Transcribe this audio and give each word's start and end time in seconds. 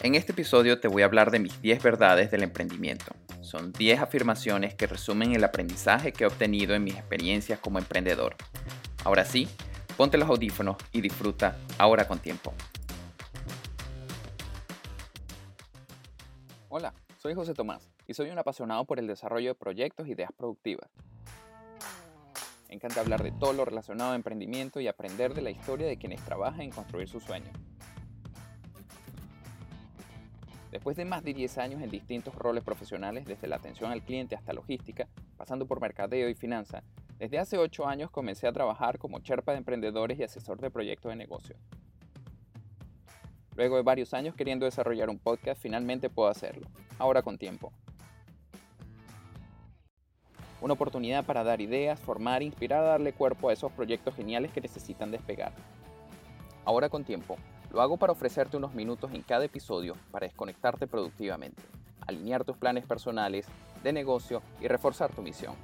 En 0.00 0.14
este 0.14 0.30
episodio 0.30 0.78
te 0.78 0.86
voy 0.86 1.02
a 1.02 1.06
hablar 1.06 1.32
de 1.32 1.40
mis 1.40 1.60
10 1.60 1.82
verdades 1.82 2.30
del 2.30 2.44
emprendimiento. 2.44 3.16
Son 3.40 3.72
10 3.72 3.98
afirmaciones 3.98 4.76
que 4.76 4.86
resumen 4.86 5.34
el 5.34 5.42
aprendizaje 5.42 6.12
que 6.12 6.22
he 6.22 6.26
obtenido 6.28 6.76
en 6.76 6.84
mis 6.84 6.94
experiencias 6.94 7.58
como 7.58 7.80
emprendedor. 7.80 8.36
Ahora 9.02 9.24
sí, 9.24 9.48
ponte 9.96 10.16
los 10.16 10.28
audífonos 10.28 10.76
y 10.92 11.00
disfruta 11.00 11.56
ahora 11.78 12.06
con 12.06 12.20
tiempo. 12.20 12.54
Hola, 16.68 16.94
soy 17.20 17.34
José 17.34 17.52
Tomás 17.52 17.90
y 18.06 18.14
soy 18.14 18.30
un 18.30 18.38
apasionado 18.38 18.84
por 18.84 19.00
el 19.00 19.08
desarrollo 19.08 19.48
de 19.48 19.54
proyectos 19.56 20.06
e 20.06 20.12
ideas 20.12 20.30
productivas. 20.30 20.88
Me 22.68 22.76
encanta 22.76 23.00
hablar 23.00 23.24
de 23.24 23.32
todo 23.32 23.52
lo 23.52 23.64
relacionado 23.64 24.12
a 24.12 24.14
emprendimiento 24.14 24.78
y 24.78 24.86
aprender 24.86 25.34
de 25.34 25.42
la 25.42 25.50
historia 25.50 25.88
de 25.88 25.98
quienes 25.98 26.24
trabajan 26.24 26.60
en 26.60 26.70
construir 26.70 27.08
sus 27.08 27.24
sueños. 27.24 27.50
Después 30.70 30.96
de 30.96 31.06
más 31.06 31.24
de 31.24 31.32
10 31.32 31.58
años 31.58 31.82
en 31.82 31.90
distintos 31.90 32.34
roles 32.34 32.62
profesionales, 32.62 33.24
desde 33.24 33.48
la 33.48 33.56
atención 33.56 33.90
al 33.90 34.02
cliente 34.02 34.34
hasta 34.34 34.52
logística, 34.52 35.08
pasando 35.36 35.66
por 35.66 35.80
mercadeo 35.80 36.28
y 36.28 36.34
finanza, 36.34 36.82
desde 37.18 37.38
hace 37.38 37.56
8 37.56 37.86
años 37.86 38.10
comencé 38.10 38.46
a 38.46 38.52
trabajar 38.52 38.98
como 38.98 39.20
cherpa 39.20 39.52
de 39.52 39.58
emprendedores 39.58 40.18
y 40.18 40.24
asesor 40.24 40.60
de 40.60 40.70
proyectos 40.70 41.10
de 41.10 41.16
negocio. 41.16 41.56
Luego 43.56 43.76
de 43.76 43.82
varios 43.82 44.12
años 44.14 44.34
queriendo 44.34 44.66
desarrollar 44.66 45.08
un 45.08 45.18
podcast, 45.18 45.60
finalmente 45.60 46.10
puedo 46.10 46.28
hacerlo, 46.28 46.68
ahora 46.98 47.22
con 47.22 47.38
tiempo. 47.38 47.72
Una 50.60 50.74
oportunidad 50.74 51.24
para 51.24 51.44
dar 51.44 51.60
ideas, 51.60 51.98
formar 51.98 52.42
inspirar 52.42 52.84
darle 52.84 53.12
cuerpo 53.12 53.48
a 53.48 53.52
esos 53.52 53.72
proyectos 53.72 54.14
geniales 54.14 54.52
que 54.52 54.60
necesitan 54.60 55.10
despegar. 55.10 55.52
Ahora 56.64 56.88
con 56.88 57.04
tiempo, 57.04 57.36
lo 57.72 57.82
hago 57.82 57.96
para 57.96 58.12
ofrecerte 58.12 58.56
unos 58.56 58.74
minutos 58.74 59.12
en 59.12 59.22
cada 59.22 59.44
episodio 59.44 59.96
para 60.10 60.26
desconectarte 60.26 60.86
productivamente, 60.86 61.62
alinear 62.06 62.44
tus 62.44 62.56
planes 62.56 62.86
personales, 62.86 63.46
de 63.82 63.92
negocio 63.92 64.42
y 64.60 64.68
reforzar 64.68 65.12
tu 65.14 65.22
misión. 65.22 65.54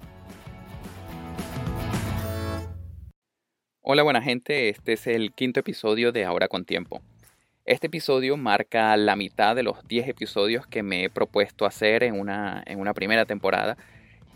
Hola 3.80 4.02
buena 4.02 4.22
gente, 4.22 4.68
este 4.68 4.94
es 4.94 5.06
el 5.06 5.32
quinto 5.32 5.60
episodio 5.60 6.12
de 6.12 6.24
Ahora 6.24 6.48
con 6.48 6.64
Tiempo. 6.64 7.02
Este 7.66 7.86
episodio 7.86 8.36
marca 8.36 8.96
la 8.96 9.16
mitad 9.16 9.56
de 9.56 9.62
los 9.62 9.86
10 9.88 10.08
episodios 10.08 10.66
que 10.66 10.82
me 10.82 11.04
he 11.04 11.10
propuesto 11.10 11.64
hacer 11.64 12.02
en 12.02 12.18
una, 12.18 12.62
en 12.66 12.78
una 12.78 12.92
primera 12.92 13.24
temporada 13.24 13.76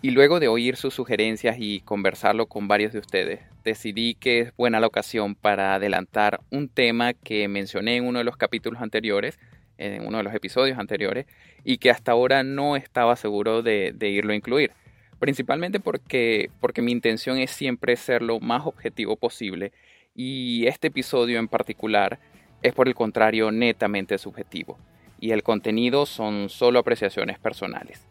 y 0.01 0.13
luego 0.13 0.39
de 0.39 0.49
oír 0.49 0.77
sus 0.77 0.95
sugerencias 0.95 1.57
y 1.59 1.81
conversarlo 1.81 2.47
con 2.47 2.69
varios 2.69 2.93
de 2.93 3.01
ustedes, 3.01 3.41
decidí 3.65 4.15
que 4.15 4.41
es 4.41 4.57
buena 4.57 4.79
la 4.79 4.87
ocasión 4.87 5.35
para 5.35 5.75
adelantar 5.75 6.41
un 6.51 6.69
tema 6.69 7.15
que 7.15 7.49
mencioné 7.49 7.97
en 7.97 8.07
uno 8.07 8.19
de 8.19 8.25
los 8.25 8.37
capítulos 8.37 8.81
anteriores, 8.81 9.39
en 9.77 10.07
uno 10.07 10.19
de 10.19 10.25
los 10.25 10.35
episodios 10.35 10.79
anteriores, 10.79 11.27
y 11.65 11.79
que 11.79 11.91
hasta 11.91 12.13
ahora 12.13 12.45
no 12.45 12.77
estaba 12.77 13.17
seguro 13.17 13.63
de, 13.63 13.95
irlo 14.01 14.33
a 14.33 14.37
incluir. 14.37 14.71
Principalmente 15.19 15.81
porque, 15.81 16.51
porque 16.61 16.81
mi 16.81 16.93
intención 16.93 17.39
es 17.39 17.51
siempre 17.51 17.97
ser 17.97 18.23
lo 18.23 18.39
más 18.39 18.67
objetivo 18.67 19.17
posible 19.17 19.73
y 20.15 20.67
este 20.69 20.89
episodio 20.89 21.41
en 21.41 21.49
particular 21.49 22.21
es 22.63 22.73
por 22.73 22.87
el 22.87 22.95
contrario 22.95 23.51
netamente 23.51 24.17
subjetivo 24.19 24.79
y 25.21 25.33
el 25.33 25.43
contenido 25.43 26.07
son 26.07 26.49
solo 26.49 26.79
apreciaciones 26.79 27.41
personales. 27.41 28.07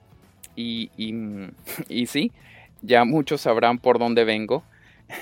Y, 0.57 0.89
y, 1.87 2.05
sí, 2.07 2.33
ya 2.81 3.05
muchos 3.05 3.41
sabrán 3.41 3.77
por 3.77 3.99
dónde 3.99 4.25
vengo. 4.25 4.63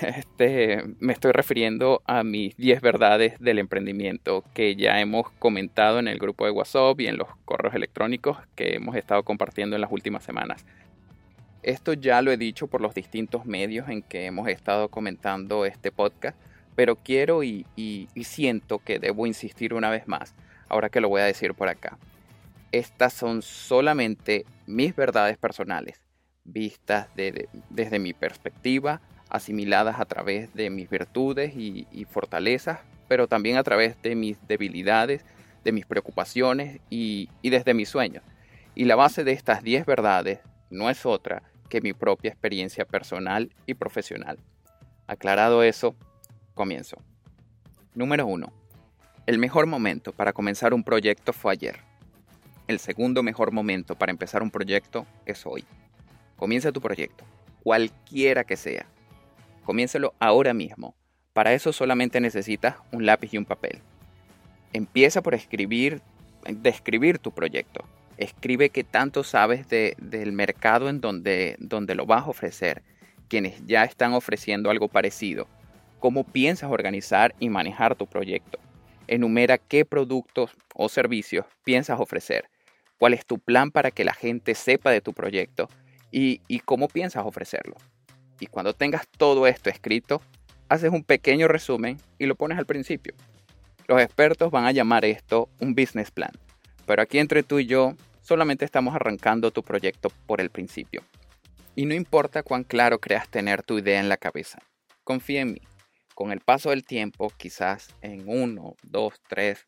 Este, 0.02 0.82
me 0.98 1.12
estoy 1.12 1.30
refiriendo 1.30 2.02
a 2.06 2.24
mis 2.24 2.56
10 2.56 2.80
verdades 2.80 3.38
del 3.38 3.60
emprendimiento 3.60 4.42
que 4.52 4.74
ya 4.74 5.00
hemos 5.00 5.30
comentado 5.38 6.00
en 6.00 6.08
el 6.08 6.18
grupo 6.18 6.44
de 6.44 6.50
WhatsApp 6.50 7.00
y 7.00 7.06
en 7.06 7.16
los 7.16 7.28
correos 7.44 7.72
electrónicos 7.72 8.36
que 8.56 8.74
hemos 8.74 8.96
estado 8.96 9.22
compartiendo 9.22 9.76
en 9.76 9.82
las 9.82 9.92
últimas 9.92 10.24
semanas. 10.24 10.66
Esto 11.62 11.92
ya 11.92 12.20
lo 12.20 12.32
he 12.32 12.36
dicho 12.36 12.66
por 12.66 12.80
los 12.80 12.94
distintos 12.94 13.46
medios 13.46 13.88
en 13.88 14.02
que 14.02 14.26
hemos 14.26 14.48
estado 14.48 14.88
comentando 14.88 15.64
este 15.64 15.92
podcast, 15.92 16.36
pero 16.74 16.96
quiero 16.96 17.44
y 17.44 17.64
siento 18.24 18.80
que 18.80 18.98
debo 18.98 19.28
insistir 19.28 19.72
una 19.72 19.90
vez 19.90 20.08
más, 20.08 20.34
ahora 20.68 20.88
que 20.88 21.00
lo 21.00 21.08
voy 21.08 21.20
a 21.20 21.26
decir 21.26 21.54
por 21.54 21.68
acá 21.68 21.96
estas 22.78 23.12
son 23.12 23.42
solamente 23.42 24.44
mis 24.66 24.94
verdades 24.94 25.38
personales, 25.38 26.00
vistas 26.44 27.08
desde 27.14 27.98
mi 27.98 28.12
perspectiva, 28.12 29.00
asimiladas 29.28 30.00
a 30.00 30.04
través 30.04 30.52
de 30.54 30.70
mis 30.70 30.88
virtudes 30.88 31.54
y, 31.56 32.06
fortalezas, 32.10 32.80
pero 33.08 33.28
también 33.28 33.56
a 33.56 33.62
través 33.62 34.00
de 34.02 34.14
mis 34.14 34.38
debilidades, 34.46 35.24
de 35.64 35.72
mis 35.72 35.86
preocupaciones 35.86 36.80
y, 36.90 37.28
y 37.42 37.50
desde 37.50 37.74
mis 37.74 37.88
sueños. 37.88 38.22
Y 38.74 38.84
la 38.84 38.96
base 38.96 39.24
de 39.24 39.32
estas 39.32 39.62
10 39.62 39.86
verdades 39.86 40.40
no 40.70 40.90
es 40.90 41.06
otra 41.06 41.42
que 41.68 41.80
mi 41.80 41.92
propia 41.92 42.30
experiencia 42.30 42.84
personal 42.84 43.52
y 43.66 43.74
profesional. 43.74 44.38
Aclarado 45.06 45.62
eso, 45.62 45.96
comienzo. 46.54 46.96
Número 47.94 48.26
1. 48.26 48.52
El 49.26 49.38
mejor 49.38 49.66
momento 49.66 50.12
para 50.12 50.32
comenzar 50.32 50.74
un 50.74 50.84
proyecto 50.84 51.32
fue 51.32 51.52
ayer. 51.52 51.80
El 52.68 52.80
segundo 52.80 53.22
mejor 53.22 53.52
momento 53.52 53.94
para 53.94 54.10
empezar 54.10 54.42
un 54.42 54.50
proyecto 54.50 55.06
es 55.24 55.46
hoy. 55.46 55.64
Comienza 56.34 56.72
tu 56.72 56.80
proyecto, 56.80 57.22
cualquiera 57.62 58.42
que 58.42 58.56
sea. 58.56 58.86
Comiénzalo 59.62 60.14
ahora 60.18 60.52
mismo. 60.52 60.96
Para 61.32 61.52
eso 61.52 61.72
solamente 61.72 62.20
necesitas 62.20 62.74
un 62.90 63.06
lápiz 63.06 63.32
y 63.32 63.38
un 63.38 63.44
papel. 63.44 63.82
Empieza 64.72 65.22
por 65.22 65.34
escribir, 65.34 66.02
describir 66.48 67.20
tu 67.20 67.30
proyecto. 67.30 67.84
Escribe 68.16 68.70
qué 68.70 68.82
tanto 68.82 69.22
sabes 69.22 69.68
del 69.68 70.32
mercado 70.32 70.88
en 70.88 71.00
donde, 71.00 71.54
donde 71.60 71.94
lo 71.94 72.04
vas 72.04 72.24
a 72.24 72.30
ofrecer, 72.30 72.82
quienes 73.28 73.64
ya 73.64 73.84
están 73.84 74.12
ofreciendo 74.12 74.70
algo 74.70 74.88
parecido, 74.88 75.46
cómo 76.00 76.24
piensas 76.24 76.72
organizar 76.72 77.32
y 77.38 77.48
manejar 77.48 77.94
tu 77.94 78.08
proyecto. 78.08 78.58
Enumera 79.06 79.56
qué 79.56 79.84
productos 79.84 80.50
o 80.74 80.88
servicios 80.88 81.46
piensas 81.62 82.00
ofrecer 82.00 82.48
cuál 82.98 83.14
es 83.14 83.26
tu 83.26 83.38
plan 83.38 83.70
para 83.70 83.90
que 83.90 84.04
la 84.04 84.14
gente 84.14 84.54
sepa 84.54 84.90
de 84.90 85.00
tu 85.00 85.12
proyecto 85.12 85.68
y, 86.10 86.40
cómo 86.60 86.88
piensas 86.88 87.26
ofrecerlo. 87.26 87.76
Y 88.40 88.46
cuando 88.46 88.74
tengas 88.74 89.06
todo 89.08 89.46
esto 89.46 89.70
escrito, 89.70 90.22
haces 90.68 90.90
un 90.90 91.04
pequeño 91.04 91.48
resumen 91.48 91.98
y 92.18 92.26
lo 92.26 92.34
pones 92.36 92.58
al 92.58 92.66
principio. 92.66 93.14
Los 93.86 94.00
expertos 94.00 94.50
van 94.50 94.64
a 94.64 94.72
llamar 94.72 95.04
esto 95.04 95.48
un 95.60 95.74
business 95.74 96.10
plan, 96.10 96.32
pero 96.86 97.02
aquí 97.02 97.18
entre 97.18 97.42
tú 97.42 97.58
y 97.58 97.66
yo 97.66 97.94
solamente 98.22 98.64
estamos 98.64 98.94
arrancando 98.94 99.50
tu 99.50 99.62
proyecto 99.62 100.10
por 100.26 100.40
el 100.40 100.50
principio. 100.50 101.02
Y 101.74 101.84
no 101.84 101.94
importa 101.94 102.42
cuán 102.42 102.64
claro 102.64 102.98
creas 102.98 103.28
tener 103.28 103.62
tu 103.62 103.78
idea 103.78 104.00
en 104.00 104.08
la 104.08 104.16
cabeza, 104.16 104.58
confía 105.04 105.42
en 105.42 105.52
mí. 105.52 105.60
Con 106.14 106.32
el 106.32 106.40
paso 106.40 106.70
del 106.70 106.84
tiempo, 106.84 107.30
quizás 107.36 107.94
en 108.00 108.26
uno, 108.26 108.74
dos, 108.82 109.20
tres, 109.28 109.66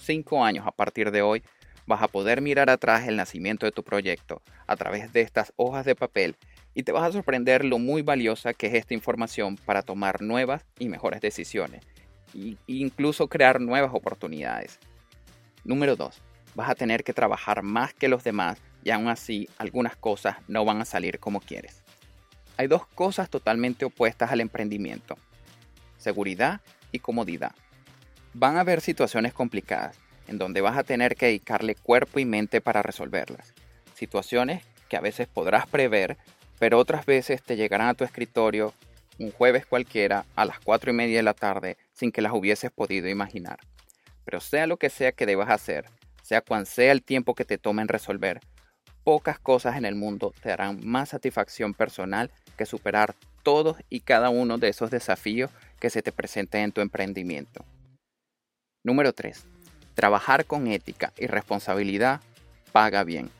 cinco 0.00 0.42
años 0.42 0.66
a 0.66 0.72
partir 0.72 1.10
de 1.10 1.20
hoy, 1.20 1.42
vas 1.86 2.02
a 2.02 2.08
poder 2.08 2.40
mirar 2.40 2.70
atrás 2.70 3.06
el 3.08 3.16
nacimiento 3.16 3.66
de 3.66 3.72
tu 3.72 3.82
proyecto 3.82 4.42
a 4.66 4.76
través 4.76 5.12
de 5.12 5.20
estas 5.20 5.52
hojas 5.56 5.84
de 5.84 5.94
papel 5.94 6.36
y 6.74 6.82
te 6.82 6.92
vas 6.92 7.04
a 7.04 7.12
sorprender 7.12 7.64
lo 7.64 7.78
muy 7.78 8.02
valiosa 8.02 8.54
que 8.54 8.66
es 8.66 8.74
esta 8.74 8.94
información 8.94 9.56
para 9.56 9.82
tomar 9.82 10.22
nuevas 10.22 10.64
y 10.78 10.88
mejores 10.88 11.20
decisiones 11.20 11.84
e 12.34 12.56
incluso 12.66 13.28
crear 13.28 13.60
nuevas 13.60 13.92
oportunidades. 13.94 14.78
Número 15.64 15.96
2. 15.96 16.20
Vas 16.54 16.68
a 16.68 16.74
tener 16.74 17.04
que 17.04 17.12
trabajar 17.12 17.62
más 17.62 17.94
que 17.94 18.08
los 18.08 18.24
demás 18.24 18.60
y 18.82 18.90
aún 18.90 19.08
así 19.08 19.48
algunas 19.58 19.96
cosas 19.96 20.36
no 20.48 20.64
van 20.64 20.80
a 20.80 20.84
salir 20.84 21.18
como 21.18 21.40
quieres. 21.40 21.82
Hay 22.56 22.66
dos 22.66 22.86
cosas 22.86 23.30
totalmente 23.30 23.84
opuestas 23.84 24.30
al 24.30 24.40
emprendimiento. 24.40 25.16
Seguridad 25.96 26.60
y 26.92 26.98
comodidad. 27.00 27.52
Van 28.32 28.56
a 28.56 28.60
haber 28.60 28.80
situaciones 28.80 29.32
complicadas, 29.32 29.98
en 30.28 30.38
donde 30.38 30.60
vas 30.60 30.76
a 30.76 30.84
tener 30.84 31.16
que 31.16 31.26
dedicarle 31.26 31.74
cuerpo 31.74 32.18
y 32.18 32.24
mente 32.24 32.60
para 32.60 32.82
resolverlas. 32.82 33.52
Situaciones 33.94 34.62
que 34.88 34.96
a 34.96 35.00
veces 35.00 35.28
podrás 35.28 35.66
prever, 35.66 36.16
pero 36.58 36.78
otras 36.78 37.06
veces 37.06 37.42
te 37.42 37.56
llegarán 37.56 37.88
a 37.88 37.94
tu 37.94 38.04
escritorio 38.04 38.74
un 39.18 39.30
jueves 39.30 39.66
cualquiera 39.66 40.24
a 40.34 40.44
las 40.44 40.58
4 40.60 40.90
y 40.90 40.94
media 40.94 41.16
de 41.18 41.22
la 41.22 41.34
tarde 41.34 41.76
sin 41.92 42.10
que 42.10 42.22
las 42.22 42.32
hubieses 42.32 42.70
podido 42.70 43.08
imaginar. 43.08 43.58
Pero 44.24 44.40
sea 44.40 44.66
lo 44.66 44.76
que 44.76 44.90
sea 44.90 45.12
que 45.12 45.26
debas 45.26 45.50
hacer, 45.50 45.86
sea 46.22 46.40
cuan 46.40 46.66
sea 46.66 46.92
el 46.92 47.02
tiempo 47.02 47.34
que 47.34 47.44
te 47.44 47.58
tome 47.58 47.82
en 47.82 47.88
resolver, 47.88 48.40
pocas 49.04 49.38
cosas 49.38 49.76
en 49.76 49.84
el 49.84 49.94
mundo 49.94 50.32
te 50.42 50.48
darán 50.48 50.80
más 50.84 51.10
satisfacción 51.10 51.74
personal 51.74 52.30
que 52.56 52.66
superar 52.66 53.14
todos 53.42 53.76
y 53.90 54.00
cada 54.00 54.30
uno 54.30 54.58
de 54.58 54.68
esos 54.68 54.90
desafíos 54.90 55.50
que 55.78 55.90
se 55.90 56.02
te 56.02 56.12
presenten 56.12 56.62
en 56.62 56.72
tu 56.72 56.80
emprendimiento. 56.80 57.64
Número 58.82 59.12
3. 59.12 59.53
Trabajar 59.94 60.44
con 60.44 60.66
ética 60.66 61.12
y 61.16 61.26
responsabilidad 61.26 62.20
paga 62.72 63.04
bien. 63.04 63.30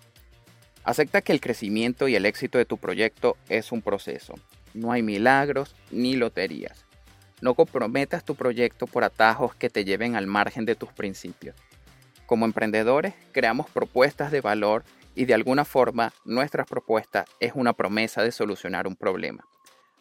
Acepta 0.84 1.22
que 1.22 1.32
el 1.32 1.40
crecimiento 1.40 2.08
y 2.08 2.14
el 2.14 2.26
éxito 2.26 2.58
de 2.58 2.64
tu 2.64 2.78
proyecto 2.78 3.36
es 3.48 3.72
un 3.72 3.82
proceso. 3.82 4.34
No 4.74 4.92
hay 4.92 5.02
milagros 5.02 5.74
ni 5.90 6.14
loterías. 6.14 6.84
No 7.40 7.54
comprometas 7.54 8.24
tu 8.24 8.34
proyecto 8.34 8.86
por 8.86 9.02
atajos 9.02 9.54
que 9.54 9.70
te 9.70 9.84
lleven 9.84 10.14
al 10.14 10.26
margen 10.26 10.64
de 10.64 10.76
tus 10.76 10.92
principios. 10.92 11.56
Como 12.26 12.44
emprendedores, 12.44 13.14
creamos 13.32 13.68
propuestas 13.70 14.30
de 14.30 14.40
valor 14.40 14.84
y 15.14 15.24
de 15.24 15.34
alguna 15.34 15.64
forma 15.64 16.12
nuestra 16.24 16.64
propuesta 16.64 17.24
es 17.40 17.52
una 17.54 17.72
promesa 17.72 18.22
de 18.22 18.32
solucionar 18.32 18.86
un 18.86 18.96
problema. 18.96 19.46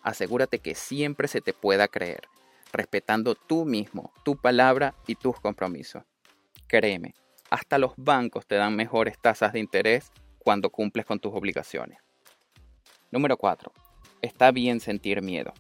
Asegúrate 0.04 0.60
que 0.60 0.76
siempre 0.76 1.28
se 1.28 1.42
te 1.42 1.54
pueda 1.54 1.88
creer, 1.88 2.28
respetando 2.72 3.36
tú 3.36 3.66
mismo, 3.66 4.12
tu 4.24 4.36
palabra 4.38 4.96
y 5.08 5.16
tus 5.16 5.40
compromisos. 5.40 6.04
Créeme, 6.74 7.14
hasta 7.52 7.78
los 7.78 7.94
bancos 7.98 8.48
te 8.48 8.56
dan 8.56 8.76
mejores 8.76 9.20
tasas 9.22 9.54
de 9.54 9.60
interés 9.60 10.12
cuando 10.40 10.72
cumples 10.72 11.06
con 11.06 11.20
tus 11.20 11.32
obligaciones. 11.32 12.00
Número 13.12 13.38
4. 13.38 13.72
Está 14.24 14.50
bien 14.50 14.80
sentir 14.80 15.22
miedo. 15.22 15.54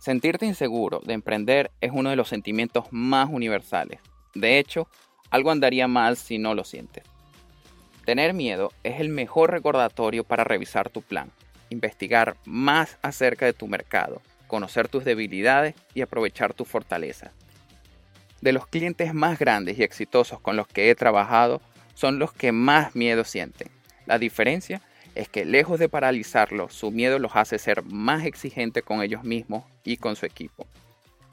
Sentirte 0.00 0.44
inseguro 0.44 0.98
de 0.98 1.12
emprender 1.12 1.70
es 1.80 1.92
uno 1.94 2.10
de 2.10 2.16
los 2.16 2.28
sentimientos 2.28 2.86
más 2.90 3.28
universales. 3.30 4.00
De 4.34 4.58
hecho, 4.58 4.88
algo 5.30 5.52
andaría 5.52 5.86
mal 5.86 6.16
si 6.16 6.38
no 6.38 6.56
lo 6.56 6.64
sientes. 6.64 7.04
Tener 8.04 8.34
miedo 8.34 8.72
es 8.82 8.98
el 8.98 9.10
mejor 9.10 9.52
recordatorio 9.52 10.24
para 10.24 10.42
revisar 10.42 10.90
tu 10.90 11.02
plan, 11.02 11.30
investigar 11.70 12.36
más 12.46 12.98
acerca 13.02 13.46
de 13.46 13.52
tu 13.52 13.68
mercado, 13.68 14.20
conocer 14.48 14.88
tus 14.88 15.04
debilidades 15.04 15.76
y 15.94 16.00
aprovechar 16.00 16.52
tus 16.52 16.66
fortalezas. 16.66 17.30
De 18.42 18.52
los 18.52 18.66
clientes 18.66 19.14
más 19.14 19.38
grandes 19.38 19.78
y 19.78 19.84
exitosos 19.84 20.40
con 20.40 20.56
los 20.56 20.66
que 20.66 20.90
he 20.90 20.94
trabajado, 20.96 21.62
son 21.94 22.18
los 22.18 22.32
que 22.32 22.50
más 22.50 22.96
miedo 22.96 23.22
sienten. 23.22 23.68
La 24.04 24.18
diferencia 24.18 24.82
es 25.14 25.28
que 25.28 25.44
lejos 25.44 25.78
de 25.78 25.88
paralizarlos, 25.88 26.74
su 26.74 26.90
miedo 26.90 27.20
los 27.20 27.36
hace 27.36 27.60
ser 27.60 27.84
más 27.84 28.24
exigentes 28.24 28.82
con 28.82 29.00
ellos 29.00 29.22
mismos 29.22 29.62
y 29.84 29.96
con 29.96 30.16
su 30.16 30.26
equipo. 30.26 30.66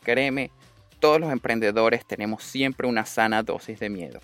Créeme, 0.04 0.52
todos 1.00 1.20
los 1.20 1.32
emprendedores 1.32 2.06
tenemos 2.06 2.44
siempre 2.44 2.88
una 2.88 3.06
sana 3.08 3.42
dosis 3.42 3.80
de 3.80 3.90
miedo. 3.90 4.20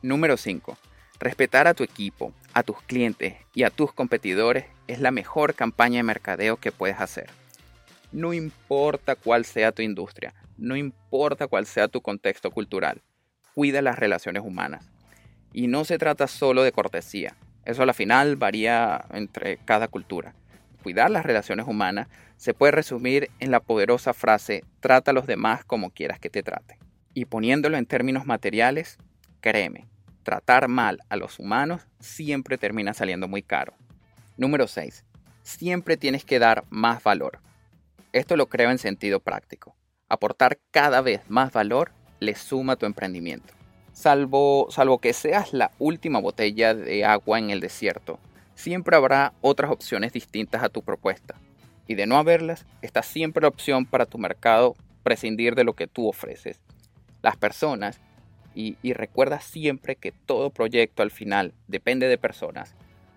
Número 0.00 0.38
5. 0.38 0.78
Respetar 1.20 1.66
a 1.66 1.74
tu 1.74 1.84
equipo, 1.84 2.32
a 2.54 2.62
tus 2.62 2.80
clientes 2.82 3.34
y 3.52 3.64
a 3.64 3.70
tus 3.70 3.92
competidores 3.92 4.64
es 4.86 5.00
la 5.00 5.10
mejor 5.10 5.54
campaña 5.54 5.98
de 5.98 6.04
mercadeo 6.04 6.56
que 6.56 6.72
puedes 6.72 7.00
hacer. 7.00 7.28
No 8.12 8.32
importa 8.32 9.14
cuál 9.14 9.44
sea 9.44 9.72
tu 9.72 9.82
industria, 9.82 10.32
no 10.58 10.76
importa 10.76 11.46
cuál 11.46 11.66
sea 11.66 11.88
tu 11.88 12.00
contexto 12.00 12.50
cultural, 12.50 13.02
cuida 13.54 13.82
las 13.82 13.98
relaciones 13.98 14.42
humanas. 14.44 14.90
Y 15.52 15.68
no 15.68 15.84
se 15.84 15.98
trata 15.98 16.26
solo 16.26 16.62
de 16.62 16.72
cortesía, 16.72 17.36
eso 17.66 17.82
a 17.82 17.86
la 17.86 17.94
final 17.94 18.36
varía 18.36 19.04
entre 19.12 19.58
cada 19.58 19.88
cultura. 19.88 20.34
Cuidar 20.84 21.10
las 21.10 21.26
relaciones 21.26 21.66
humanas 21.66 22.06
se 22.36 22.54
puede 22.54 22.70
resumir 22.70 23.28
en 23.40 23.50
la 23.50 23.58
poderosa 23.58 24.14
frase 24.14 24.62
trata 24.78 25.10
a 25.10 25.14
los 25.14 25.26
demás 25.26 25.64
como 25.64 25.90
quieras 25.90 26.20
que 26.20 26.30
te 26.30 26.44
trate. 26.44 26.78
Y 27.12 27.24
poniéndolo 27.24 27.76
en 27.76 27.86
términos 27.86 28.24
materiales, 28.24 28.98
créeme, 29.40 29.88
tratar 30.22 30.68
mal 30.68 31.00
a 31.08 31.16
los 31.16 31.40
humanos 31.40 31.82
siempre 31.98 32.56
termina 32.56 32.94
saliendo 32.94 33.26
muy 33.26 33.42
caro. 33.42 33.74
Número 34.36 34.68
6. 34.68 35.04
Siempre 35.42 35.96
tienes 35.96 36.24
que 36.24 36.38
dar 36.38 36.64
más 36.70 37.02
valor. 37.02 37.40
Esto 38.12 38.36
lo 38.36 38.46
creo 38.46 38.70
en 38.70 38.78
sentido 38.78 39.18
práctico. 39.18 39.74
Aportar 40.08 40.58
cada 40.70 41.00
vez 41.00 41.22
más 41.28 41.52
valor 41.52 41.90
le 42.20 42.34
suma 42.36 42.74
a 42.74 42.76
tu 42.76 42.86
emprendimiento. 42.86 43.52
Salvo, 43.92 44.68
salvo 44.70 44.98
que 44.98 45.12
seas 45.12 45.52
la 45.52 45.72
última 45.78 46.20
botella 46.20 46.74
de 46.74 47.04
agua 47.04 47.38
en 47.38 47.50
el 47.50 47.60
desierto, 47.60 48.18
siempre 48.54 48.96
habrá 48.96 49.32
otras 49.40 49.70
opciones 49.70 50.12
distintas 50.12 50.62
a 50.62 50.68
tu 50.68 50.82
propuesta. 50.82 51.34
Y 51.88 51.94
de 51.94 52.06
no 52.06 52.18
haberlas, 52.18 52.66
está 52.82 53.02
siempre 53.02 53.42
la 53.42 53.48
opción 53.48 53.86
para 53.86 54.06
tu 54.06 54.18
mercado 54.18 54.76
prescindir 55.02 55.54
de 55.54 55.64
lo 55.64 55.74
que 55.74 55.86
tú 55.86 56.08
ofreces. 56.08 56.60
Las 57.22 57.36
personas, 57.36 58.00
y, 58.54 58.76
y 58.82 58.92
recuerda 58.92 59.40
siempre 59.40 59.96
que 59.96 60.12
todo 60.12 60.50
proyecto 60.50 61.02
al 61.02 61.10
final 61.10 61.52
depende 61.68 62.06
de 62.06 62.18
personas, 62.18 62.74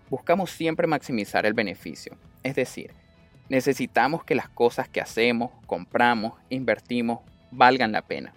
buscamos 0.09 0.50
siempre 0.50 0.88
maximizar 0.88 1.45
el 1.45 1.53
beneficio. 1.53 2.18
Es 2.44 2.56
decir, 2.56 2.92
necesitamos 3.50 4.24
que 4.24 4.36
las 4.36 4.50
cosas 4.50 4.88
que 4.88 5.01
hacemos, 5.01 5.51
compramos, 5.66 6.34
invertimos, 6.50 7.19
valgan 7.51 7.92
la 7.92 8.01
pena 8.01 8.34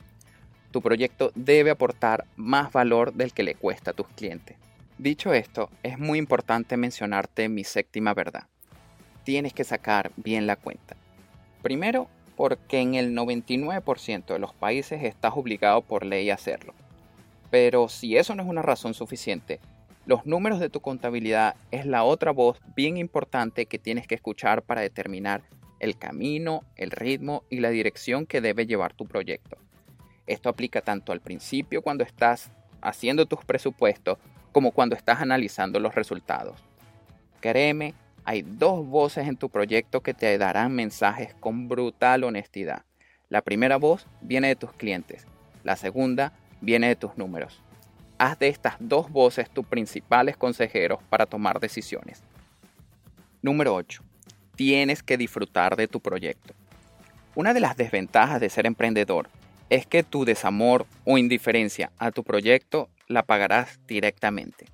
tu 0.72 0.82
proyecto 0.82 1.30
debe 1.36 1.70
aportar 1.70 2.24
más 2.34 2.72
valor 2.72 3.12
del 3.12 3.32
que 3.32 3.44
le 3.44 3.54
cuesta 3.54 3.92
a 3.92 3.94
tus 3.94 4.08
clientes. 4.08 4.56
Dicho 4.98 5.32
esto, 5.32 5.70
es 5.84 5.98
muy 5.98 6.18
importante 6.18 6.76
mencionarte 6.76 7.48
mi 7.48 7.62
séptima 7.62 8.14
verdad. 8.14 8.48
Tienes 9.22 9.52
que 9.52 9.64
sacar 9.64 10.10
bien 10.16 10.46
la 10.48 10.56
cuenta. 10.56 10.96
Primero, 11.62 12.08
porque 12.36 12.80
en 12.80 12.94
el 12.94 13.14
99% 13.14 14.24
de 14.26 14.38
los 14.38 14.54
países 14.54 15.04
estás 15.04 15.34
obligado 15.36 15.82
por 15.82 16.04
ley 16.04 16.30
a 16.30 16.34
hacerlo. 16.34 16.74
Pero 17.50 17.88
si 17.88 18.16
eso 18.16 18.34
no 18.34 18.42
es 18.42 18.48
una 18.48 18.62
razón 18.62 18.94
suficiente, 18.94 19.60
los 20.04 20.26
números 20.26 20.58
de 20.58 20.68
tu 20.68 20.80
contabilidad 20.80 21.54
es 21.70 21.86
la 21.86 22.02
otra 22.02 22.32
voz 22.32 22.60
bien 22.74 22.96
importante 22.96 23.66
que 23.66 23.78
tienes 23.78 24.08
que 24.08 24.16
escuchar 24.16 24.62
para 24.62 24.80
determinar 24.80 25.42
el 25.78 25.96
camino, 25.96 26.64
el 26.76 26.90
ritmo 26.90 27.44
y 27.50 27.60
la 27.60 27.70
dirección 27.70 28.26
que 28.26 28.40
debe 28.40 28.66
llevar 28.66 28.94
tu 28.94 29.06
proyecto. 29.06 29.58
Esto 30.26 30.48
aplica 30.48 30.80
tanto 30.80 31.12
al 31.12 31.20
principio 31.20 31.82
cuando 31.82 32.02
estás 32.04 32.50
haciendo 32.80 33.26
tus 33.26 33.44
presupuestos 33.44 34.18
como 34.50 34.72
cuando 34.72 34.96
estás 34.96 35.20
analizando 35.20 35.78
los 35.78 35.94
resultados. 35.94 36.62
Créeme, 37.40 37.94
hay 38.24 38.42
dos 38.42 38.86
voces 38.86 39.28
en 39.28 39.36
tu 39.36 39.50
proyecto 39.50 40.00
que 40.00 40.14
te 40.14 40.36
darán 40.36 40.72
mensajes 40.74 41.34
con 41.34 41.68
brutal 41.68 42.24
honestidad. 42.24 42.84
La 43.28 43.42
primera 43.42 43.76
voz 43.76 44.06
viene 44.20 44.48
de 44.48 44.56
tus 44.56 44.72
clientes, 44.72 45.26
la 45.64 45.76
segunda 45.76 46.32
viene 46.60 46.88
de 46.88 46.96
tus 46.96 47.16
números. 47.16 47.62
Haz 48.24 48.38
de 48.38 48.46
estas 48.46 48.76
dos 48.78 49.10
voces 49.10 49.50
tus 49.50 49.66
principales 49.66 50.36
consejeros 50.36 51.00
para 51.10 51.26
tomar 51.26 51.58
decisiones. 51.58 52.22
Número 53.42 53.74
8. 53.74 54.00
Tienes 54.54 55.02
que 55.02 55.16
disfrutar 55.16 55.74
de 55.74 55.88
tu 55.88 55.98
proyecto. 55.98 56.54
Una 57.34 57.52
de 57.52 57.58
las 57.58 57.76
desventajas 57.76 58.40
de 58.40 58.48
ser 58.48 58.64
emprendedor 58.66 59.28
es 59.70 59.88
que 59.88 60.04
tu 60.04 60.24
desamor 60.24 60.86
o 61.04 61.18
indiferencia 61.18 61.90
a 61.98 62.12
tu 62.12 62.22
proyecto 62.22 62.88
la 63.08 63.24
pagarás 63.24 63.80
directamente. 63.88 64.66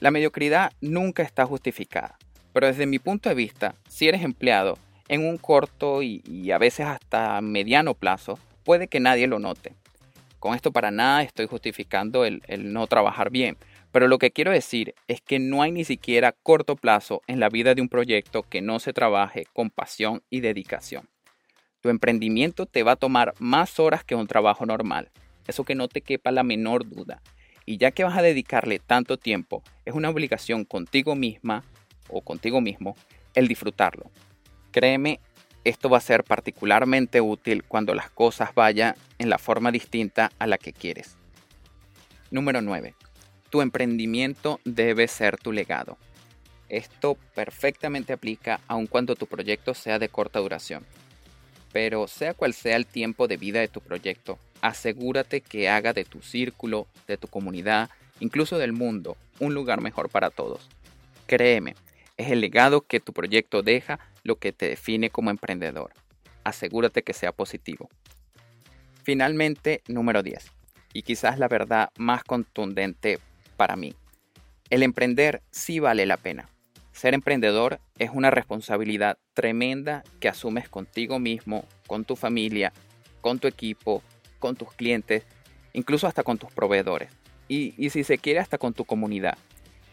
La 0.00 0.10
mediocridad 0.10 0.72
nunca 0.80 1.22
está 1.22 1.46
justificada, 1.46 2.18
pero 2.52 2.66
desde 2.66 2.86
mi 2.86 2.98
punto 2.98 3.28
de 3.28 3.36
vista, 3.36 3.76
si 3.88 4.08
eres 4.08 4.24
empleado 4.24 4.78
en 5.06 5.24
un 5.24 5.38
corto 5.38 6.02
y, 6.02 6.50
a 6.50 6.58
veces 6.58 6.86
hasta 6.86 7.40
mediano 7.40 7.94
plazo, 7.94 8.36
puede 8.64 8.88
que 8.88 8.98
nadie 8.98 9.28
lo 9.28 9.38
note. 9.38 9.76
Con 10.46 10.54
esto 10.54 10.70
para 10.70 10.92
nada 10.92 11.24
estoy 11.24 11.46
justificando 11.46 12.24
el 12.24 12.72
no 12.72 12.86
trabajar 12.86 13.30
bien, 13.30 13.56
pero 13.90 14.06
lo 14.06 14.18
que 14.18 14.30
quiero 14.30 14.52
decir 14.52 14.94
es 15.08 15.20
que 15.20 15.40
no 15.40 15.60
hay 15.60 15.72
ni 15.72 15.82
siquiera 15.82 16.30
corto 16.30 16.76
plazo 16.76 17.20
en 17.26 17.40
la 17.40 17.48
vida 17.48 17.74
de 17.74 17.82
un 17.82 17.88
proyecto 17.88 18.44
que 18.44 18.62
no 18.62 18.78
se 18.78 18.92
trabaje 18.92 19.48
con 19.52 19.70
pasión 19.70 20.22
y 20.30 20.38
dedicación. 20.38 21.08
Tu 21.80 21.88
emprendimiento 21.88 22.64
te 22.64 22.84
va 22.84 22.92
a 22.92 22.96
tomar 22.96 23.34
más 23.40 23.80
horas 23.80 24.04
que 24.04 24.14
un 24.14 24.28
trabajo 24.28 24.66
normal, 24.66 25.10
eso 25.48 25.64
que 25.64 25.74
no 25.74 25.88
te 25.88 26.00
quepa 26.00 26.30
la 26.30 26.44
menor 26.44 26.88
duda. 26.88 27.22
Y 27.64 27.78
ya 27.78 27.90
que 27.90 28.04
vas 28.04 28.16
a 28.16 28.22
dedicarle 28.22 28.78
tanto 28.78 29.16
tiempo, 29.16 29.64
es 29.84 29.94
una 29.94 30.10
obligación 30.10 30.64
contigo 30.64 31.16
misma 31.16 31.64
o 32.08 32.20
contigo 32.20 32.60
mismo 32.60 32.94
el 33.34 33.48
disfrutarlo. 33.48 34.12
Créeme, 34.70 35.18
esto 35.68 35.88
va 35.88 35.98
a 35.98 36.00
ser 36.00 36.22
particularmente 36.22 37.20
útil 37.20 37.64
cuando 37.64 37.92
las 37.92 38.08
cosas 38.08 38.54
vayan 38.54 38.94
en 39.18 39.28
la 39.28 39.38
forma 39.38 39.72
distinta 39.72 40.30
a 40.38 40.46
la 40.46 40.58
que 40.58 40.72
quieres. 40.72 41.16
Número 42.30 42.62
9. 42.62 42.94
Tu 43.50 43.62
emprendimiento 43.62 44.60
debe 44.64 45.08
ser 45.08 45.38
tu 45.38 45.50
legado. 45.50 45.98
Esto 46.68 47.16
perfectamente 47.34 48.12
aplica 48.12 48.60
aun 48.68 48.86
cuando 48.86 49.16
tu 49.16 49.26
proyecto 49.26 49.74
sea 49.74 49.98
de 49.98 50.08
corta 50.08 50.38
duración. 50.38 50.84
Pero 51.72 52.06
sea 52.06 52.32
cual 52.32 52.54
sea 52.54 52.76
el 52.76 52.86
tiempo 52.86 53.26
de 53.26 53.36
vida 53.36 53.58
de 53.58 53.66
tu 53.66 53.80
proyecto, 53.80 54.38
asegúrate 54.60 55.40
que 55.40 55.68
haga 55.68 55.92
de 55.92 56.04
tu 56.04 56.22
círculo, 56.22 56.86
de 57.08 57.16
tu 57.16 57.26
comunidad, 57.26 57.90
incluso 58.20 58.56
del 58.58 58.72
mundo, 58.72 59.16
un 59.40 59.52
lugar 59.52 59.80
mejor 59.80 60.10
para 60.10 60.30
todos. 60.30 60.68
Créeme, 61.26 61.74
es 62.16 62.30
el 62.30 62.40
legado 62.40 62.82
que 62.82 63.00
tu 63.00 63.12
proyecto 63.12 63.62
deja 63.62 63.98
lo 64.26 64.36
que 64.36 64.52
te 64.52 64.68
define 64.68 65.10
como 65.10 65.30
emprendedor. 65.30 65.92
Asegúrate 66.44 67.02
que 67.02 67.12
sea 67.12 67.32
positivo. 67.32 67.88
Finalmente, 69.02 69.82
número 69.88 70.22
10, 70.22 70.50
y 70.92 71.02
quizás 71.02 71.38
la 71.38 71.48
verdad 71.48 71.90
más 71.96 72.24
contundente 72.24 73.18
para 73.56 73.76
mí. 73.76 73.94
El 74.68 74.82
emprender 74.82 75.42
sí 75.50 75.78
vale 75.78 76.06
la 76.06 76.16
pena. 76.16 76.48
Ser 76.92 77.14
emprendedor 77.14 77.78
es 77.98 78.10
una 78.12 78.30
responsabilidad 78.30 79.18
tremenda 79.34 80.02
que 80.18 80.28
asumes 80.28 80.68
contigo 80.68 81.18
mismo, 81.18 81.64
con 81.86 82.04
tu 82.04 82.16
familia, 82.16 82.72
con 83.20 83.38
tu 83.38 83.46
equipo, 83.48 84.02
con 84.38 84.56
tus 84.56 84.72
clientes, 84.72 85.24
incluso 85.72 86.06
hasta 86.06 86.22
con 86.22 86.38
tus 86.38 86.50
proveedores. 86.52 87.10
Y, 87.48 87.90
si 87.90 88.02
se 88.02 88.18
quiere, 88.18 88.40
hasta 88.40 88.58
con 88.58 88.72
tu 88.72 88.84
comunidad. 88.84 89.38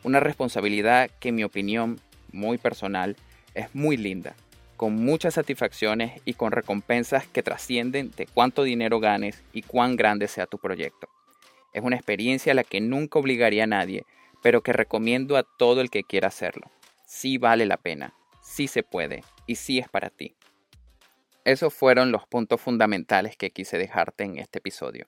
Una 0.03 0.19
responsabilidad 0.19 1.11
que 1.19 1.29
en 1.29 1.35
mi 1.35 1.43
opinión, 1.43 1.99
muy 2.31 2.57
personal, 2.57 3.15
es 3.53 3.73
muy 3.73 3.97
linda, 3.97 4.35
con 4.77 4.95
muchas 4.95 5.35
satisfacciones 5.35 6.21
y 6.25 6.33
con 6.33 6.51
recompensas 6.51 7.27
que 7.27 7.43
trascienden 7.43 8.11
de 8.15 8.27
cuánto 8.27 8.63
dinero 8.63 8.99
ganes 8.99 9.41
y 9.53 9.61
cuán 9.61 9.95
grande 9.95 10.27
sea 10.27 10.45
tu 10.45 10.57
proyecto. 10.57 11.07
Es 11.73 11.83
una 11.83 11.95
experiencia 11.95 12.51
a 12.51 12.55
la 12.55 12.63
que 12.63 12.81
nunca 12.81 13.19
obligaría 13.19 13.63
a 13.63 13.67
nadie, 13.67 14.05
pero 14.41 14.61
que 14.61 14.73
recomiendo 14.73 15.37
a 15.37 15.43
todo 15.43 15.81
el 15.81 15.89
que 15.89 16.03
quiera 16.03 16.27
hacerlo. 16.27 16.69
Sí 17.07 17.37
vale 17.37 17.65
la 17.65 17.77
pena, 17.77 18.13
sí 18.41 18.67
se 18.67 18.83
puede 18.83 19.23
y 19.47 19.55
sí 19.55 19.79
es 19.79 19.87
para 19.87 20.09
ti. 20.09 20.35
Esos 21.45 21.73
fueron 21.73 22.11
los 22.11 22.27
puntos 22.27 22.61
fundamentales 22.61 23.35
que 23.35 23.51
quise 23.51 23.77
dejarte 23.77 24.23
en 24.23 24.37
este 24.37 24.59
episodio. 24.59 25.07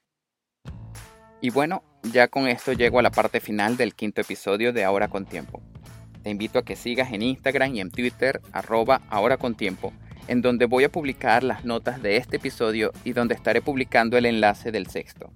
Y 1.41 1.49
bueno, 1.49 1.83
ya 2.11 2.27
con 2.27 2.47
esto 2.47 2.73
llego 2.73 2.99
a 2.99 3.03
la 3.03 3.11
parte 3.11 3.39
final 3.39 3.77
del 3.77 3.93
quinto 3.93 4.21
episodio 4.21 4.73
de 4.73 4.83
Ahora 4.83 5.07
con 5.07 5.25
Tiempo. 5.25 5.61
Te 6.25 6.32
invito 6.32 6.58
a 6.58 6.65
que 6.65 6.75
sigas 6.75 7.13
en 7.13 7.22
Instagram 7.22 7.75
y 7.75 7.82
en 7.82 7.91
Twitter 7.91 8.41
arroba 8.51 9.03
ahora 9.12 9.38
con 9.38 9.53
tiempo, 9.53 9.94
en 10.27 10.41
donde 10.41 10.65
voy 10.65 10.84
a 10.84 10.91
publicar 10.91 11.44
las 11.44 11.65
notas 11.65 12.01
de 12.01 12.17
este 12.17 12.38
episodio 12.38 12.91
y 13.03 13.13
donde 13.13 13.36
estaré 13.36 13.62
publicando 13.62 14.17
el 14.17 14.25
enlace 14.25 14.72
del 14.72 14.88
sexto. 14.88 15.32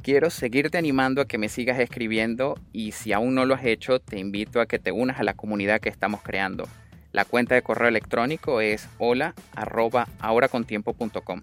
Quiero 0.00 0.30
seguirte 0.30 0.78
animando 0.78 1.20
a 1.20 1.24
que 1.24 1.38
me 1.38 1.48
sigas 1.48 1.80
escribiendo 1.80 2.54
y 2.72 2.92
si 2.92 3.12
aún 3.12 3.34
no 3.34 3.46
lo 3.46 3.54
has 3.54 3.64
hecho, 3.64 3.98
te 3.98 4.20
invito 4.20 4.60
a 4.60 4.66
que 4.66 4.78
te 4.78 4.92
unas 4.92 5.18
a 5.18 5.24
la 5.24 5.34
comunidad 5.34 5.80
que 5.80 5.88
estamos 5.88 6.22
creando. 6.22 6.68
La 7.10 7.24
cuenta 7.24 7.56
de 7.56 7.62
correo 7.62 7.88
electrónico 7.88 8.60
es 8.60 8.88
hola 8.98 9.34
arroba 9.56 10.06
ahoracontiempo.com. 10.20 11.42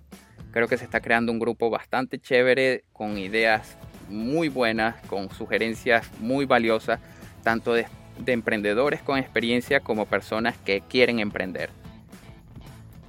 Creo 0.52 0.70
que 0.70 0.78
se 0.78 0.86
está 0.86 1.02
creando 1.02 1.34
un 1.34 1.40
grupo 1.40 1.70
bastante 1.70 2.18
chévere 2.18 2.86
con 2.94 3.18
ideas 3.18 3.78
muy 4.08 4.48
buenas, 4.48 4.96
con 5.08 5.30
sugerencias 5.32 6.10
muy 6.22 6.46
valiosas, 6.46 7.02
tanto 7.44 7.74
de, 7.74 7.86
emprendedores 8.26 9.02
con 9.02 9.18
experiencia 9.18 9.80
como 9.80 10.06
personas 10.06 10.58
que 10.58 10.82
quieren 10.82 11.20
emprender. 11.20 11.70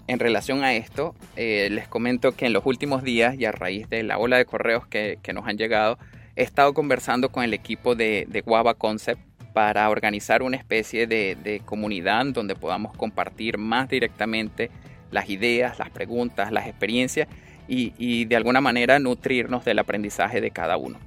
En 0.08 0.18
relación 0.18 0.62
a 0.62 0.74
esto, 0.74 1.14
eh, 1.34 1.68
les 1.70 1.88
comento 1.88 2.32
que 2.32 2.46
en 2.46 2.52
los 2.52 2.64
últimos 2.64 3.02
días 3.02 3.34
y 3.36 3.44
a 3.44 3.52
raíz 3.52 3.88
de 3.88 4.02
la 4.02 4.18
ola 4.18 4.36
de 4.36 4.44
correos 4.44 4.86
que, 4.86 5.18
nos 5.34 5.46
han 5.46 5.58
llegado, 5.58 5.98
he 6.36 6.42
estado 6.42 6.74
conversando 6.74 7.30
con 7.30 7.42
el 7.42 7.54
equipo 7.54 7.94
de, 7.94 8.26
de 8.28 8.40
Guava 8.40 8.74
Concept 8.74 9.20
para 9.52 9.88
organizar 9.88 10.42
una 10.42 10.56
especie 10.56 11.06
de, 11.06 11.36
de, 11.42 11.60
comunidad 11.60 12.26
donde 12.26 12.54
podamos 12.54 12.94
compartir 12.96 13.58
más 13.58 13.88
directamente 13.88 14.70
las 15.10 15.30
ideas, 15.30 15.78
las 15.78 15.90
preguntas, 15.90 16.52
las 16.52 16.66
experiencias 16.66 17.26
y, 17.68 18.24
de 18.26 18.36
alguna 18.36 18.60
manera 18.60 18.98
nutrirnos 18.98 19.64
del 19.64 19.78
aprendizaje 19.78 20.40
de 20.40 20.50
cada 20.50 20.76
uno. 20.76 20.98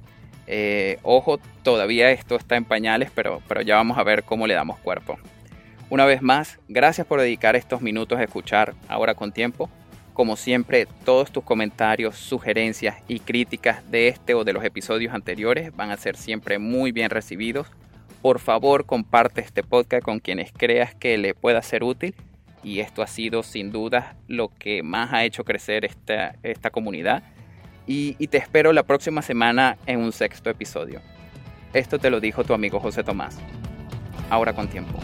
Eh, 0.52 0.98
ojo, 1.04 1.38
todavía 1.62 2.10
esto 2.10 2.34
está 2.34 2.56
en 2.56 2.64
pañales, 2.64 3.12
pero, 3.14 3.40
pero 3.46 3.62
ya 3.62 3.76
vamos 3.76 3.98
a 3.98 4.02
ver 4.02 4.24
cómo 4.24 4.48
le 4.48 4.54
damos 4.54 4.80
cuerpo. 4.80 5.16
Una 5.90 6.06
vez 6.06 6.22
más, 6.22 6.58
gracias 6.68 7.06
por 7.06 7.20
dedicar 7.20 7.54
estos 7.54 7.82
minutos 7.82 8.18
a 8.18 8.24
escuchar 8.24 8.74
ahora 8.88 9.14
con 9.14 9.30
tiempo. 9.30 9.70
Como 10.12 10.34
siempre, 10.34 10.88
todos 11.04 11.30
tus 11.30 11.44
comentarios, 11.44 12.16
sugerencias 12.16 12.96
y 13.06 13.20
críticas 13.20 13.88
de 13.92 14.08
este 14.08 14.34
o 14.34 14.42
de 14.42 14.52
los 14.52 14.64
episodios 14.64 15.14
anteriores 15.14 15.74
van 15.76 15.92
a 15.92 15.96
ser 15.96 16.16
siempre 16.16 16.58
muy 16.58 16.90
bien 16.90 17.10
recibidos. 17.10 17.68
Por 18.20 18.40
favor, 18.40 18.86
comparte 18.86 19.42
este 19.42 19.62
podcast 19.62 20.02
con 20.02 20.18
quienes 20.18 20.50
creas 20.50 20.96
que 20.96 21.16
le 21.16 21.32
pueda 21.32 21.62
ser 21.62 21.84
útil 21.84 22.16
y 22.64 22.80
esto 22.80 23.02
ha 23.02 23.06
sido 23.06 23.44
sin 23.44 23.70
duda 23.70 24.16
lo 24.26 24.48
que 24.48 24.82
más 24.82 25.12
ha 25.12 25.24
hecho 25.24 25.44
crecer 25.44 25.84
esta, 25.84 26.34
esta 26.42 26.70
comunidad. 26.70 27.22
Y, 27.92 28.14
te 28.28 28.38
espero 28.38 28.72
la 28.72 28.84
próxima 28.84 29.20
semana 29.20 29.76
en 29.84 29.98
un 29.98 30.12
sexto 30.12 30.48
episodio. 30.48 31.00
Esto 31.72 31.98
te 31.98 32.08
lo 32.08 32.20
dijo 32.20 32.44
tu 32.44 32.54
amigo 32.54 32.78
José 32.78 33.02
Tomás. 33.02 33.36
Ahora 34.30 34.52
con 34.52 34.68
tiempo. 34.68 34.96